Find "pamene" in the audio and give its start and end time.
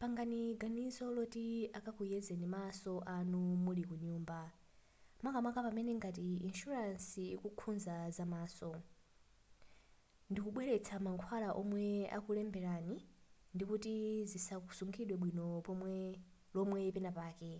5.66-5.92